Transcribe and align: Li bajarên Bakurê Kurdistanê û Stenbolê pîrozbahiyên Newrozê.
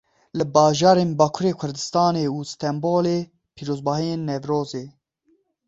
Li 0.37 0.45
bajarên 0.53 1.09
Bakurê 1.19 1.51
Kurdistanê 1.59 2.25
û 2.35 2.37
Stenbolê 2.51 3.19
pîrozbahiyên 3.55 4.21
Newrozê. 4.29 4.85